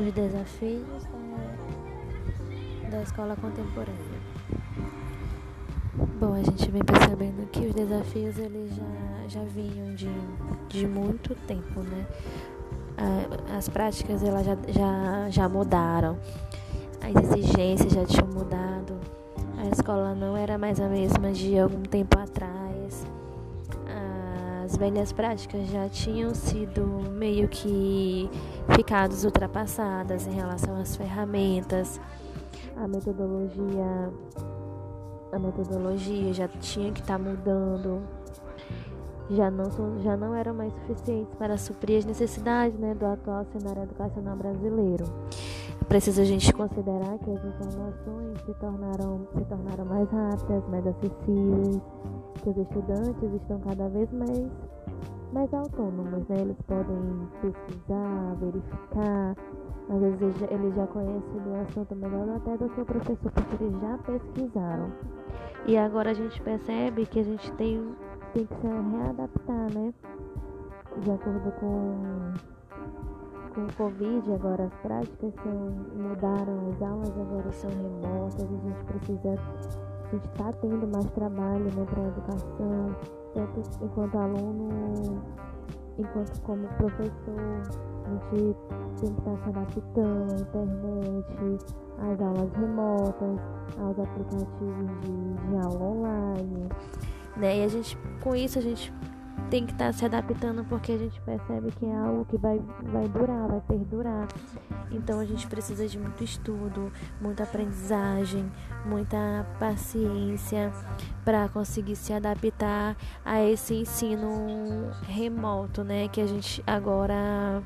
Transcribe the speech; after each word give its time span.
os 0.00 0.12
desafios 0.12 1.04
da, 2.82 2.90
da 2.90 3.02
escola 3.02 3.36
contemporânea. 3.36 4.20
Bom, 6.18 6.34
a 6.34 6.42
gente 6.42 6.70
vem 6.70 6.82
percebendo 6.82 7.48
que 7.50 7.66
os 7.66 7.74
desafios 7.74 8.38
eles 8.38 8.74
já, 8.74 9.28
já 9.28 9.44
vinham 9.44 9.94
de, 9.94 10.10
de 10.68 10.86
muito 10.86 11.34
tempo, 11.46 11.80
né? 11.80 12.06
As 13.56 13.68
práticas 13.68 14.22
elas 14.22 14.44
já, 14.44 14.56
já, 14.68 15.30
já 15.30 15.48
mudaram, 15.48 16.18
as 17.00 17.24
exigências 17.24 17.92
já 17.92 18.04
tinham 18.04 18.28
mudado, 18.28 18.98
a 19.56 19.66
escola 19.68 20.14
não 20.14 20.36
era 20.36 20.58
mais 20.58 20.78
a 20.80 20.88
mesma 20.88 21.32
de 21.32 21.58
algum 21.58 21.82
tempo 21.82 22.18
atrás 22.18 22.59
as 24.70 24.76
velhas 24.76 25.12
práticas 25.12 25.66
já 25.66 25.88
tinham 25.88 26.32
sido 26.32 26.86
meio 27.10 27.48
que 27.48 28.30
ficadas 28.76 29.24
ultrapassadas 29.24 30.28
em 30.28 30.30
relação 30.30 30.80
às 30.80 30.94
ferramentas, 30.94 32.00
a 32.76 32.86
metodologia, 32.86 34.12
a 35.32 35.38
metodologia 35.40 36.32
já 36.32 36.46
tinha 36.46 36.92
que 36.92 37.00
estar 37.00 37.18
tá 37.18 37.24
mudando, 37.24 38.00
já 39.28 39.50
não, 39.50 40.00
já 40.02 40.16
não 40.16 40.36
eram 40.36 40.54
mais 40.54 40.72
suficientes 40.72 41.34
para 41.34 41.58
suprir 41.58 41.98
as 41.98 42.04
necessidades 42.04 42.78
né, 42.78 42.94
do 42.94 43.06
atual 43.06 43.44
cenário 43.46 43.82
educacional 43.82 44.36
brasileiro. 44.36 45.04
Preciso 45.88 46.20
a 46.20 46.24
gente 46.24 46.52
considerar 46.52 47.18
que 47.18 47.30
as 47.32 47.44
informações 47.44 48.40
se 48.46 48.54
tornaram, 48.54 49.26
se 49.36 49.44
tornaram 49.46 49.84
mais 49.84 50.08
rápidas, 50.08 50.68
mais 50.68 50.86
acessíveis 50.86 51.80
que 52.42 52.50
os 52.50 52.56
estudantes 52.56 53.32
estão 53.34 53.60
cada 53.60 53.88
vez 53.88 54.10
mais, 54.12 54.50
mais 55.32 55.52
autônomos, 55.54 56.26
né? 56.28 56.40
Eles 56.40 56.56
podem 56.66 57.28
pesquisar, 57.40 58.36
verificar, 58.40 59.36
às 59.90 60.00
vezes 60.00 60.42
eles 60.50 60.74
já, 60.74 60.86
conhecem 60.86 61.40
o 61.46 61.60
assunto 61.62 61.96
melhor 61.96 62.28
até 62.36 62.56
do 62.56 62.68
que 62.70 62.80
o 62.80 62.84
professor, 62.84 63.32
porque 63.32 63.64
eles 63.64 63.80
já 63.80 63.98
pesquisaram. 63.98 64.92
E 65.66 65.76
agora 65.76 66.10
a 66.10 66.14
gente 66.14 66.40
percebe 66.42 67.06
que 67.06 67.20
a 67.20 67.24
gente 67.24 67.52
tem, 67.52 67.94
tem 68.32 68.46
que 68.46 68.54
se 68.54 68.66
readaptar, 68.66 69.74
né? 69.74 69.92
De 70.98 71.10
acordo 71.10 71.52
com, 71.60 72.32
com 73.54 73.60
o 73.62 73.74
Covid, 73.76 74.32
agora 74.32 74.64
as 74.64 74.74
práticas 74.76 75.34
são, 75.42 75.70
mudaram, 75.96 76.68
as 76.70 76.82
aulas 76.82 77.18
agora 77.18 77.52
são 77.52 77.70
remotas, 77.70 78.44
a 78.44 78.46
gente 78.46 78.84
precisa 78.84 79.34
está 80.16 80.52
tendo 80.54 80.86
mais 80.88 81.06
trabalho 81.10 81.64
né, 81.64 81.86
para 81.88 82.02
a 82.02 82.06
educação, 82.06 82.96
tanto 83.34 83.84
enquanto 83.84 84.18
aluno, 84.18 85.22
enquanto 85.98 86.40
como 86.42 86.68
professor. 86.78 87.62
A 88.06 88.34
gente 88.34 88.56
tem 89.00 89.14
que 89.14 89.20
estar 89.20 89.30
tá 89.30 89.36
se 89.36 89.48
adaptando 89.50 90.32
à 90.32 90.36
internet, 90.40 91.66
às 91.98 92.20
aulas 92.20 92.52
remotas, 92.52 93.40
aos 93.78 93.98
aplicativos 93.98 95.00
de, 95.02 95.48
de 95.48 95.56
aula 95.56 95.84
online. 95.84 96.68
Né? 97.36 97.58
E 97.58 97.64
a 97.64 97.68
gente, 97.68 97.96
com 98.22 98.34
isso, 98.34 98.58
a 98.58 98.62
gente 98.62 98.92
tem 99.50 99.66
que 99.66 99.72
estar 99.72 99.86
tá 99.86 99.92
se 99.92 100.04
adaptando 100.04 100.64
porque 100.64 100.92
a 100.92 100.98
gente 100.98 101.20
percebe 101.22 101.72
que 101.72 101.84
é 101.84 101.94
algo 101.94 102.24
que 102.24 102.36
vai, 102.38 102.60
vai 102.84 103.08
durar, 103.08 103.48
vai 103.48 103.60
perdurar. 103.60 104.28
Então 104.92 105.18
a 105.18 105.24
gente 105.24 105.46
precisa 105.48 105.86
de 105.88 105.98
muito 105.98 106.22
estudo, 106.22 106.92
muita 107.20 107.42
aprendizagem, 107.42 108.50
muita 108.86 109.44
paciência 109.58 110.72
para 111.24 111.48
conseguir 111.48 111.96
se 111.96 112.12
adaptar 112.12 112.96
a 113.24 113.42
esse 113.42 113.74
ensino 113.74 114.90
remoto, 115.02 115.82
né? 115.82 116.06
Que 116.08 116.20
a 116.20 116.26
gente 116.26 116.62
agora 116.66 117.60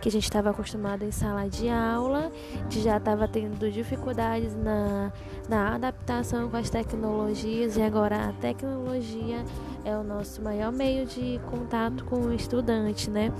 que 0.00 0.08
a 0.08 0.12
gente 0.12 0.24
estava 0.24 0.50
acostumado 0.50 1.04
em 1.04 1.10
sala 1.10 1.48
de 1.48 1.68
aula, 1.68 2.30
que 2.70 2.80
já 2.80 2.96
estava 2.96 3.26
tendo 3.26 3.70
dificuldades 3.70 4.54
na, 4.54 5.12
na 5.48 5.74
adaptação 5.74 6.48
com 6.50 6.56
as 6.56 6.70
tecnologias 6.70 7.76
e 7.76 7.82
agora 7.82 8.28
a 8.28 8.32
tecnologia 8.32 9.44
é 9.84 9.96
o 9.96 10.02
nosso 10.02 10.42
maior 10.42 10.72
meio 10.72 11.06
de 11.06 11.40
contato 11.50 12.04
com 12.04 12.16
o 12.16 12.34
estudante, 12.34 13.10
né? 13.10 13.32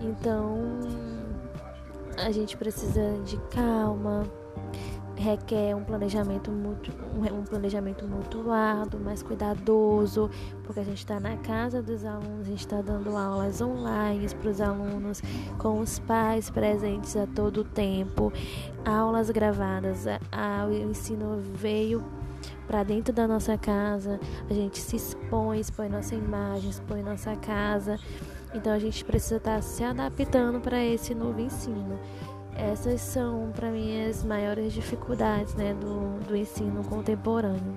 Então 0.00 0.58
a 2.18 2.30
gente 2.30 2.56
precisa 2.56 3.18
de 3.24 3.36
calma, 3.50 4.24
requer 5.16 5.74
um 5.74 5.82
planejamento 5.82 6.50
muito 6.50 6.92
um 7.16 7.42
planejamento 7.44 8.04
muito 8.06 8.50
árduo, 8.50 9.00
mais 9.00 9.22
cuidadoso, 9.22 10.30
porque 10.64 10.80
a 10.80 10.84
gente 10.84 10.98
está 10.98 11.18
na 11.18 11.36
casa 11.38 11.82
dos 11.82 12.04
alunos, 12.04 12.46
a 12.46 12.50
gente 12.50 12.60
está 12.60 12.82
dando 12.82 13.16
aulas 13.16 13.60
online 13.60 14.28
para 14.34 14.50
os 14.50 14.60
alunos, 14.60 15.22
com 15.58 15.80
os 15.80 15.98
pais 15.98 16.50
presentes 16.50 17.16
a 17.16 17.26
todo 17.26 17.64
tempo, 17.64 18.32
aulas 18.84 19.30
gravadas, 19.30 20.06
a, 20.06 20.20
a, 20.30 20.66
o 20.66 20.72
ensino 20.72 21.40
veio 21.54 22.04
para 22.66 22.82
dentro 22.82 23.12
da 23.12 23.26
nossa 23.26 23.56
casa, 23.56 24.20
a 24.48 24.52
gente 24.52 24.78
se 24.78 24.96
expõe, 24.96 25.60
expõe 25.60 25.88
nossa 25.88 26.14
imagem, 26.14 26.70
expõe 26.70 27.02
nossa 27.02 27.34
casa. 27.36 27.98
Então 28.54 28.72
a 28.72 28.78
gente 28.78 29.04
precisa 29.04 29.36
estar 29.36 29.56
tá 29.56 29.62
se 29.62 29.84
adaptando 29.84 30.60
para 30.60 30.82
esse 30.82 31.14
novo 31.14 31.40
ensino. 31.40 31.98
Essas 32.56 33.00
são, 33.02 33.50
para 33.54 33.70
mim, 33.70 34.06
as 34.06 34.24
maiores 34.24 34.72
dificuldades 34.72 35.54
né, 35.54 35.74
do, 35.74 36.18
do 36.26 36.36
ensino 36.36 36.82
contemporâneo. 36.84 37.76